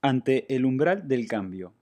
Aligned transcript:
Ante 0.00 0.46
el 0.54 0.64
umbral 0.64 1.08
del 1.08 1.26
cambio. 1.26 1.74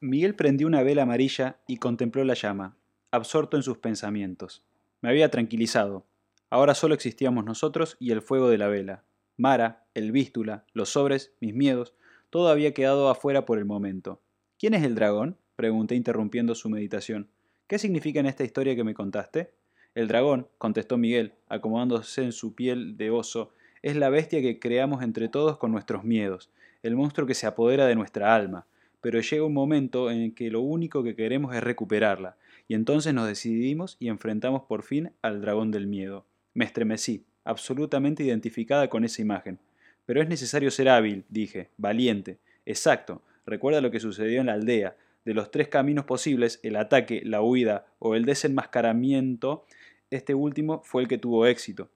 Miguel 0.00 0.34
prendió 0.34 0.66
una 0.66 0.82
vela 0.82 1.04
amarilla 1.04 1.56
y 1.66 1.78
contempló 1.78 2.24
la 2.24 2.34
llama, 2.34 2.76
absorto 3.10 3.56
en 3.56 3.62
sus 3.62 3.78
pensamientos. 3.78 4.66
Me 5.00 5.08
había 5.08 5.30
tranquilizado. 5.30 6.04
Ahora 6.50 6.74
solo 6.74 6.92
existíamos 6.92 7.46
nosotros 7.46 7.96
y 8.00 8.10
el 8.10 8.20
fuego 8.20 8.50
de 8.50 8.58
la 8.58 8.68
vela. 8.68 9.02
Mara, 9.38 9.86
el 9.94 10.12
vístula, 10.12 10.66
los 10.74 10.90
sobres, 10.90 11.32
mis 11.40 11.54
miedos, 11.54 11.94
todo 12.28 12.50
había 12.50 12.74
quedado 12.74 13.08
afuera 13.08 13.46
por 13.46 13.56
el 13.56 13.64
momento. 13.64 14.20
¿Quién 14.58 14.74
es 14.74 14.82
el 14.82 14.94
dragón? 14.94 15.38
pregunté 15.56 15.94
interrumpiendo 15.94 16.54
su 16.54 16.68
meditación. 16.68 17.30
¿Qué 17.66 17.78
significa 17.78 18.20
en 18.20 18.26
esta 18.26 18.44
historia 18.44 18.76
que 18.76 18.84
me 18.84 18.92
contaste? 18.92 19.54
El 19.94 20.06
dragón, 20.06 20.48
contestó 20.58 20.98
Miguel, 20.98 21.32
acomodándose 21.48 22.24
en 22.24 22.32
su 22.32 22.54
piel 22.54 22.98
de 22.98 23.08
oso, 23.08 23.54
es 23.80 23.96
la 23.96 24.10
bestia 24.10 24.42
que 24.42 24.58
creamos 24.58 25.02
entre 25.02 25.30
todos 25.30 25.56
con 25.56 25.72
nuestros 25.72 26.04
miedos, 26.04 26.50
el 26.82 26.96
monstruo 26.96 27.26
que 27.26 27.34
se 27.34 27.46
apodera 27.46 27.86
de 27.86 27.94
nuestra 27.94 28.34
alma, 28.34 28.66
pero 29.00 29.20
llega 29.20 29.44
un 29.44 29.54
momento 29.54 30.10
en 30.10 30.32
que 30.34 30.50
lo 30.50 30.60
único 30.60 31.02
que 31.02 31.16
queremos 31.16 31.54
es 31.54 31.62
recuperarla, 31.62 32.36
y 32.68 32.74
entonces 32.74 33.14
nos 33.14 33.26
decidimos 33.26 33.96
y 33.98 34.08
enfrentamos 34.08 34.62
por 34.62 34.82
fin 34.82 35.12
al 35.22 35.40
dragón 35.40 35.70
del 35.70 35.86
miedo. 35.86 36.24
Me 36.54 36.64
estremecí, 36.64 37.24
absolutamente 37.44 38.22
identificada 38.22 38.88
con 38.88 39.04
esa 39.04 39.22
imagen. 39.22 39.58
Pero 40.06 40.22
es 40.22 40.28
necesario 40.28 40.70
ser 40.70 40.88
hábil, 40.88 41.24
dije, 41.28 41.68
valiente. 41.76 42.38
Exacto, 42.66 43.22
recuerda 43.46 43.80
lo 43.80 43.90
que 43.90 44.00
sucedió 44.00 44.40
en 44.40 44.46
la 44.46 44.54
aldea. 44.54 44.96
De 45.24 45.34
los 45.34 45.50
tres 45.50 45.68
caminos 45.68 46.04
posibles, 46.04 46.60
el 46.62 46.76
ataque, 46.76 47.22
la 47.24 47.42
huida 47.42 47.86
o 47.98 48.14
el 48.14 48.24
desenmascaramiento, 48.24 49.64
este 50.10 50.34
último 50.34 50.82
fue 50.84 51.02
el 51.02 51.08
que 51.08 51.18
tuvo 51.18 51.46
éxito. 51.46 51.90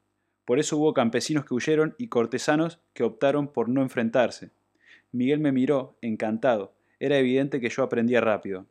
Por 0.45 0.59
eso 0.59 0.77
hubo 0.77 0.92
campesinos 0.92 1.45
que 1.45 1.55
huyeron 1.55 1.95
y 1.98 2.09
cortesanos 2.09 2.78
que 2.92 3.03
optaron 3.03 3.48
por 3.48 3.69
no 3.69 3.83
enfrentarse. 3.83 4.51
Miguel 5.14 5.38
me 5.38 5.52
miró, 5.52 5.96
encantado. 6.02 6.74
Era 6.98 7.16
evidente 7.18 7.60
que 7.60 7.68
yo 7.68 7.84
aprendía 7.84 8.20
rápido. 8.20 8.66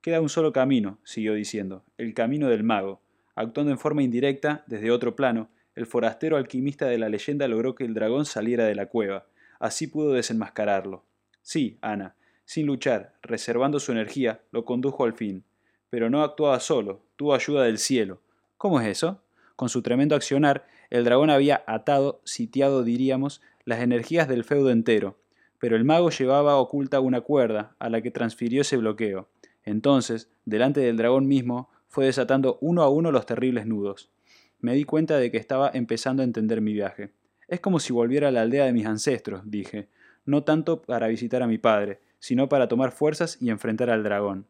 Queda 0.00 0.20
un 0.20 0.28
solo 0.28 0.52
camino, 0.52 1.00
siguió 1.02 1.34
diciendo, 1.34 1.82
el 1.96 2.14
camino 2.14 2.48
del 2.48 2.62
mago. 2.62 3.02
Actuando 3.34 3.72
en 3.72 3.80
forma 3.80 4.04
indirecta, 4.04 4.62
desde 4.68 4.92
otro 4.92 5.16
plano, 5.16 5.50
el 5.74 5.86
forastero 5.86 6.36
alquimista 6.36 6.86
de 6.86 6.98
la 6.98 7.08
leyenda 7.08 7.48
logró 7.48 7.74
que 7.74 7.84
el 7.84 7.94
dragón 7.94 8.26
saliera 8.26 8.64
de 8.64 8.76
la 8.76 8.86
cueva. 8.86 9.26
Así 9.58 9.88
pudo 9.88 10.12
desenmascararlo. 10.12 11.04
Sí, 11.42 11.78
Ana, 11.80 12.14
sin 12.44 12.66
luchar, 12.66 13.16
reservando 13.20 13.80
su 13.80 13.90
energía, 13.90 14.42
lo 14.52 14.64
condujo 14.64 15.02
al 15.02 15.14
fin. 15.14 15.42
Pero 15.90 16.10
no 16.10 16.22
actuaba 16.22 16.60
solo, 16.60 17.02
tuvo 17.16 17.34
ayuda 17.34 17.64
del 17.64 17.78
cielo. 17.78 18.22
¿Cómo 18.56 18.80
es 18.80 18.86
eso? 18.86 19.20
Con 19.56 19.68
su 19.68 19.82
tremendo 19.82 20.14
accionar, 20.14 20.64
el 20.90 21.02
dragón 21.02 21.30
había 21.30 21.64
atado, 21.66 22.20
sitiado 22.22 22.84
diríamos, 22.84 23.42
las 23.64 23.80
energías 23.80 24.28
del 24.28 24.44
feudo 24.44 24.70
entero, 24.70 25.16
pero 25.58 25.76
el 25.76 25.84
mago 25.84 26.10
llevaba 26.10 26.56
oculta 26.56 27.00
una 27.00 27.20
cuerda 27.20 27.74
a 27.78 27.88
la 27.88 28.00
que 28.00 28.10
transfirió 28.10 28.62
ese 28.62 28.76
bloqueo. 28.76 29.28
Entonces, 29.64 30.30
delante 30.44 30.80
del 30.80 30.96
dragón 30.96 31.26
mismo, 31.26 31.68
fue 31.88 32.06
desatando 32.06 32.58
uno 32.60 32.82
a 32.82 32.88
uno 32.88 33.10
los 33.10 33.26
terribles 33.26 33.66
nudos. 33.66 34.10
Me 34.60 34.74
di 34.74 34.84
cuenta 34.84 35.18
de 35.18 35.30
que 35.30 35.36
estaba 35.36 35.70
empezando 35.72 36.22
a 36.22 36.24
entender 36.24 36.60
mi 36.60 36.72
viaje. 36.72 37.10
Es 37.48 37.60
como 37.60 37.80
si 37.80 37.92
volviera 37.92 38.28
a 38.28 38.30
la 38.30 38.42
aldea 38.42 38.66
de 38.66 38.72
mis 38.72 38.86
ancestros, 38.86 39.42
dije, 39.44 39.88
no 40.24 40.44
tanto 40.44 40.82
para 40.82 41.08
visitar 41.08 41.42
a 41.42 41.46
mi 41.46 41.58
padre, 41.58 42.00
sino 42.18 42.48
para 42.48 42.68
tomar 42.68 42.92
fuerzas 42.92 43.38
y 43.40 43.50
enfrentar 43.50 43.88
al 43.90 44.02
dragón. 44.02 44.46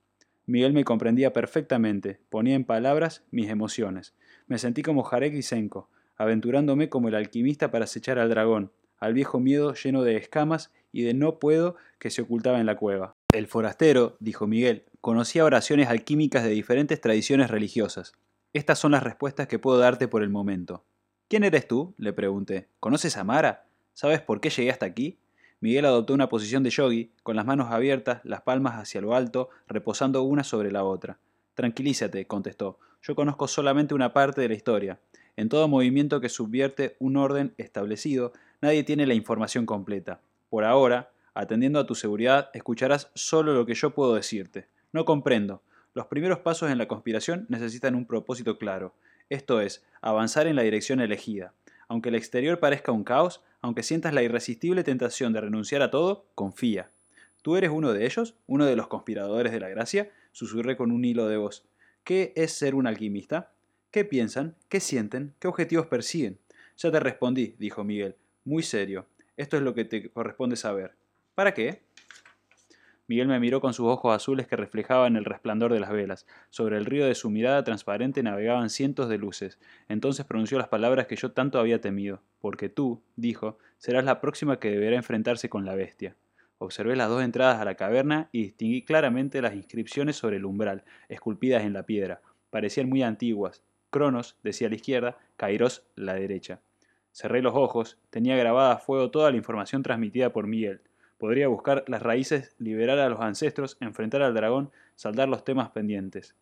Miguel 0.46 0.72
me 0.72 0.84
comprendía 0.84 1.32
perfectamente, 1.32 2.20
ponía 2.30 2.54
en 2.54 2.64
palabras 2.64 3.22
mis 3.30 3.50
emociones. 3.50 4.14
Me 4.46 4.58
sentí 4.58 4.82
como 4.82 5.02
Jarek 5.02 5.34
y 5.34 5.42
Senko, 5.42 5.90
aventurándome 6.16 6.88
como 6.88 7.08
el 7.08 7.14
alquimista 7.14 7.70
para 7.70 7.84
acechar 7.84 8.18
al 8.18 8.30
dragón, 8.30 8.72
al 8.98 9.14
viejo 9.14 9.40
miedo 9.40 9.74
lleno 9.74 10.02
de 10.02 10.16
escamas 10.16 10.70
y 10.92 11.02
de 11.02 11.14
no 11.14 11.38
puedo 11.38 11.76
que 11.98 12.10
se 12.10 12.22
ocultaba 12.22 12.60
en 12.60 12.66
la 12.66 12.76
cueva. 12.76 13.14
El 13.32 13.46
forastero, 13.46 14.16
dijo 14.20 14.46
Miguel, 14.46 14.84
conocía 15.00 15.44
oraciones 15.44 15.88
alquímicas 15.88 16.44
de 16.44 16.50
diferentes 16.50 17.00
tradiciones 17.00 17.50
religiosas. 17.50 18.12
Estas 18.52 18.78
son 18.78 18.92
las 18.92 19.02
respuestas 19.02 19.46
que 19.46 19.58
puedo 19.58 19.78
darte 19.78 20.08
por 20.08 20.22
el 20.22 20.30
momento. 20.30 20.84
¿Quién 21.28 21.44
eres 21.44 21.68
tú? 21.68 21.94
le 21.98 22.12
pregunté. 22.12 22.68
¿Conoces 22.80 23.16
a 23.18 23.24
Mara? 23.24 23.66
¿Sabes 23.92 24.20
por 24.22 24.40
qué 24.40 24.48
llegué 24.48 24.70
hasta 24.70 24.86
aquí? 24.86 25.18
Miguel 25.60 25.84
adoptó 25.84 26.14
una 26.14 26.28
posición 26.28 26.62
de 26.62 26.70
yogi, 26.70 27.10
con 27.22 27.36
las 27.36 27.44
manos 27.44 27.70
abiertas, 27.70 28.20
las 28.24 28.42
palmas 28.42 28.74
hacia 28.76 29.00
lo 29.00 29.14
alto, 29.14 29.50
reposando 29.66 30.22
una 30.22 30.44
sobre 30.44 30.70
la 30.70 30.84
otra. 30.84 31.18
Tranquilízate, 31.54 32.26
contestó. 32.26 32.78
Yo 33.02 33.14
conozco 33.14 33.48
solamente 33.48 33.94
una 33.94 34.12
parte 34.12 34.40
de 34.40 34.48
la 34.48 34.54
historia. 34.54 35.00
En 35.38 35.48
todo 35.48 35.68
movimiento 35.68 36.20
que 36.20 36.28
subvierte 36.28 36.96
un 36.98 37.16
orden 37.16 37.54
establecido, 37.58 38.32
nadie 38.60 38.82
tiene 38.82 39.06
la 39.06 39.14
información 39.14 39.66
completa. 39.66 40.20
Por 40.50 40.64
ahora, 40.64 41.12
atendiendo 41.32 41.78
a 41.78 41.86
tu 41.86 41.94
seguridad, 41.94 42.50
escucharás 42.54 43.12
solo 43.14 43.54
lo 43.54 43.64
que 43.64 43.74
yo 43.74 43.94
puedo 43.94 44.16
decirte. 44.16 44.66
No 44.92 45.04
comprendo. 45.04 45.62
Los 45.94 46.06
primeros 46.06 46.40
pasos 46.40 46.72
en 46.72 46.78
la 46.78 46.88
conspiración 46.88 47.46
necesitan 47.48 47.94
un 47.94 48.04
propósito 48.04 48.58
claro, 48.58 48.96
esto 49.30 49.60
es, 49.60 49.84
avanzar 50.00 50.48
en 50.48 50.56
la 50.56 50.62
dirección 50.62 50.98
elegida. 51.00 51.54
Aunque 51.86 52.08
el 52.08 52.16
exterior 52.16 52.58
parezca 52.58 52.90
un 52.90 53.04
caos, 53.04 53.40
aunque 53.60 53.84
sientas 53.84 54.12
la 54.14 54.24
irresistible 54.24 54.82
tentación 54.82 55.32
de 55.32 55.42
renunciar 55.42 55.82
a 55.82 55.92
todo, 55.92 56.26
confía. 56.34 56.90
¿Tú 57.42 57.54
eres 57.54 57.70
uno 57.70 57.92
de 57.92 58.06
ellos? 58.06 58.34
¿Uno 58.48 58.66
de 58.66 58.74
los 58.74 58.88
conspiradores 58.88 59.52
de 59.52 59.60
la 59.60 59.68
gracia? 59.68 60.10
Susurré 60.32 60.76
con 60.76 60.90
un 60.90 61.04
hilo 61.04 61.28
de 61.28 61.36
voz. 61.36 61.64
¿Qué 62.02 62.32
es 62.34 62.54
ser 62.54 62.74
un 62.74 62.88
alquimista? 62.88 63.52
¿Qué 63.90 64.04
piensan? 64.04 64.54
¿Qué 64.68 64.80
sienten? 64.80 65.32
¿Qué 65.38 65.48
objetivos 65.48 65.86
persiguen? 65.86 66.38
Ya 66.76 66.90
te 66.90 67.00
respondí, 67.00 67.54
dijo 67.58 67.84
Miguel, 67.84 68.16
muy 68.44 68.62
serio. 68.62 69.06
Esto 69.38 69.56
es 69.56 69.62
lo 69.62 69.72
que 69.72 69.86
te 69.86 70.10
corresponde 70.10 70.56
saber. 70.56 70.92
¿Para 71.34 71.54
qué? 71.54 71.80
Miguel 73.06 73.28
me 73.28 73.40
miró 73.40 73.62
con 73.62 73.72
sus 73.72 73.86
ojos 73.86 74.14
azules 74.14 74.46
que 74.46 74.56
reflejaban 74.56 75.16
el 75.16 75.24
resplandor 75.24 75.72
de 75.72 75.80
las 75.80 75.90
velas. 75.90 76.26
Sobre 76.50 76.76
el 76.76 76.84
río 76.84 77.06
de 77.06 77.14
su 77.14 77.30
mirada 77.30 77.64
transparente 77.64 78.22
navegaban 78.22 78.68
cientos 78.68 79.08
de 79.08 79.16
luces. 79.16 79.58
Entonces 79.88 80.26
pronunció 80.26 80.58
las 80.58 80.68
palabras 80.68 81.06
que 81.06 81.16
yo 81.16 81.32
tanto 81.32 81.58
había 81.58 81.80
temido. 81.80 82.20
Porque 82.40 82.68
tú, 82.68 83.00
dijo, 83.16 83.56
serás 83.78 84.04
la 84.04 84.20
próxima 84.20 84.58
que 84.58 84.70
deberá 84.70 84.96
enfrentarse 84.96 85.48
con 85.48 85.64
la 85.64 85.74
bestia. 85.74 86.14
Observé 86.58 86.94
las 86.94 87.08
dos 87.08 87.22
entradas 87.22 87.58
a 87.58 87.64
la 87.64 87.76
caverna 87.76 88.28
y 88.32 88.42
distinguí 88.42 88.82
claramente 88.82 89.40
las 89.40 89.54
inscripciones 89.54 90.16
sobre 90.16 90.36
el 90.36 90.44
umbral, 90.44 90.84
esculpidas 91.08 91.62
en 91.62 91.72
la 91.72 91.84
piedra. 91.84 92.20
Parecían 92.50 92.90
muy 92.90 93.02
antiguas, 93.02 93.62
Cronos, 93.90 94.36
decía 94.42 94.68
la 94.68 94.74
izquierda, 94.74 95.18
Kairos, 95.36 95.84
la 95.96 96.14
derecha. 96.14 96.60
Cerré 97.12 97.42
los 97.42 97.54
ojos, 97.54 97.98
tenía 98.10 98.36
grabada 98.36 98.72
a 98.72 98.78
fuego 98.78 99.10
toda 99.10 99.30
la 99.30 99.36
información 99.36 99.82
transmitida 99.82 100.32
por 100.32 100.46
Miguel. 100.46 100.82
Podría 101.16 101.48
buscar 101.48 101.84
las 101.88 102.02
raíces, 102.02 102.54
liberar 102.58 102.98
a 102.98 103.08
los 103.08 103.20
ancestros, 103.20 103.76
enfrentar 103.80 104.22
al 104.22 104.34
dragón, 104.34 104.70
saldar 104.94 105.28
los 105.28 105.44
temas 105.44 105.70
pendientes. 105.70 106.34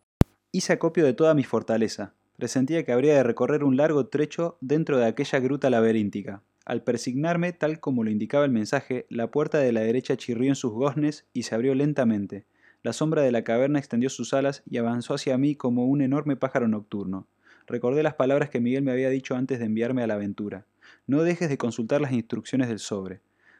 Hice 0.51 0.73
acopio 0.73 1.05
de 1.05 1.13
toda 1.13 1.33
mi 1.33 1.43
fortaleza. 1.43 2.13
Presentía 2.35 2.83
que 2.83 2.91
habría 2.91 3.15
de 3.15 3.23
recorrer 3.23 3.63
un 3.63 3.77
largo 3.77 4.07
trecho 4.07 4.57
dentro 4.61 4.97
de 4.97 5.05
aquella 5.05 5.39
gruta 5.39 5.69
laberíntica. 5.69 6.43
Al 6.65 6.83
persignarme, 6.83 7.53
tal 7.53 7.79
como 7.79 8.03
lo 8.03 8.11
indicaba 8.11 8.45
el 8.45 8.51
mensaje, 8.51 9.07
la 9.09 9.31
puerta 9.31 9.57
de 9.57 9.71
la 9.71 9.81
derecha 9.81 10.17
chirrió 10.17 10.49
en 10.49 10.55
sus 10.55 10.73
goznes 10.73 11.25
y 11.33 11.43
se 11.43 11.55
abrió 11.55 11.73
lentamente. 11.73 12.45
La 12.83 12.93
sombra 12.93 13.21
de 13.21 13.31
la 13.31 13.43
caverna 13.43 13.79
extendió 13.79 14.09
sus 14.09 14.33
alas 14.33 14.63
y 14.69 14.77
avanzó 14.77 15.13
hacia 15.15 15.37
mí 15.37 15.55
como 15.55 15.85
un 15.85 16.01
enorme 16.01 16.35
pájaro 16.35 16.67
nocturno. 16.67 17.25
Recordé 17.67 18.01
las 18.01 18.13
palabras 18.13 18.49
que 18.49 18.61
Miguel 18.61 18.83
me 18.83 18.91
había 18.91 19.09
dicho 19.09 19.35
antes 19.35 19.59
de 19.59 19.65
enviarme 19.65 20.01
a 20.01 20.07
la 20.07 20.13
aventura. 20.13 20.65
No 21.05 21.23
dejes 21.23 21.49
de 21.49 21.57
consultar 21.57 21.99
las 21.99 22.13
instrucciones 22.13 22.69
del 22.69 22.79
sobre. 22.79 23.19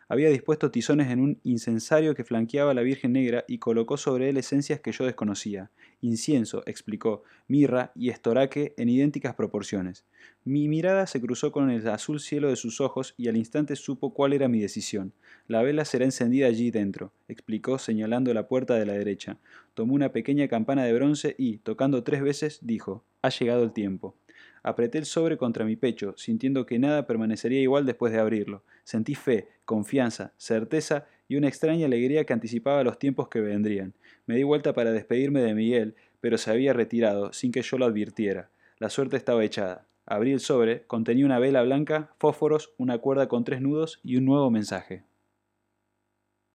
Había 0.10 0.30
dispuesto 0.30 0.72
tizones 0.72 1.10
en 1.12 1.20
un 1.20 1.40
incensario 1.44 2.16
que 2.16 2.24
flanqueaba 2.24 2.72
a 2.72 2.74
la 2.74 2.82
Virgen 2.82 3.12
Negra 3.12 3.44
y 3.46 3.58
colocó 3.58 3.98
sobre 3.98 4.30
él 4.30 4.38
esencias 4.38 4.80
que 4.80 4.94
yo 4.94 5.06
desconocía. 5.06 5.70
Incienso, 6.00 6.64
explicó, 6.66 7.24
mirra 7.50 7.92
y 7.94 8.10
estoraque 8.10 8.74
en 8.78 8.88
idénticas 8.88 9.36
proporciones. 9.36 10.06
Mi 10.46 10.70
mirada 10.70 11.08
se 11.08 11.20
cruzó 11.20 11.52
con 11.52 11.70
el 11.70 11.86
azul 11.90 12.22
cielo 12.22 12.48
de 12.48 12.56
sus 12.56 12.80
ojos 12.80 13.16
y 13.18 13.28
al 13.28 13.36
instante 13.36 13.76
supo 13.76 14.14
cuál 14.14 14.32
era 14.32 14.48
mi 14.48 14.62
decisión. 14.62 15.12
La 15.46 15.62
vela 15.62 15.84
será 15.84 16.06
encendida 16.06 16.48
allí 16.48 16.72
dentro, 16.72 17.12
explicó 17.28 17.78
señalando 17.78 18.34
la 18.34 18.48
puerta 18.48 18.76
de 18.76 18.86
la 18.86 18.94
derecha. 18.94 19.38
Tomó 19.74 19.94
una 19.94 20.14
pequeña 20.14 20.48
campana 20.48 20.86
de 20.86 20.94
bronce 20.94 21.36
y, 21.38 21.58
tocando 21.58 22.04
tres 22.04 22.22
veces, 22.22 22.60
dijo, 22.62 23.04
ha 23.22 23.30
llegado 23.30 23.64
el 23.64 23.74
tiempo. 23.74 24.16
Apreté 24.68 24.98
el 24.98 25.06
sobre 25.06 25.38
contra 25.38 25.64
mi 25.64 25.78
pecho, 25.78 26.14
sintiendo 26.18 26.66
que 26.66 26.78
nada 26.78 27.08
permanecería 27.08 27.62
igual 27.62 27.86
después 27.86 28.12
de 28.12 28.20
abrirlo. 28.20 28.64
Sentí 28.84 29.16
fe, 29.16 29.48
confianza, 29.64 30.34
certeza 30.36 31.06
y 31.30 31.38
una 31.38 31.48
extraña 31.48 31.86
alegría 31.86 32.26
que 32.26 32.34
anticipaba 32.34 32.84
los 32.84 33.00
tiempos 33.00 33.30
que 33.30 33.40
vendrían. 33.40 33.94
Me 34.26 34.36
di 34.36 34.44
vuelta 34.44 34.74
para 34.74 34.92
despedirme 34.92 35.40
de 35.40 35.54
Miguel, 35.54 35.96
pero 36.20 36.38
se 36.38 36.52
había 36.52 36.74
retirado, 36.74 37.32
sin 37.32 37.54
que 37.54 37.62
yo 37.62 37.78
lo 37.78 37.86
advirtiera. 37.86 38.50
La 38.78 38.90
suerte 38.90 39.16
estaba 39.16 39.46
echada. 39.46 39.88
Abrí 40.06 40.34
el 40.34 40.42
sobre, 40.42 40.82
contenía 40.82 41.26
una 41.26 41.40
vela 41.40 41.64
blanca, 41.64 42.12
fósforos, 42.18 42.74
una 42.78 42.98
cuerda 42.98 43.30
con 43.30 43.46
tres 43.46 43.62
nudos 43.62 44.02
y 44.04 44.18
un 44.18 44.26
nuevo 44.26 44.52
mensaje. 44.52 45.04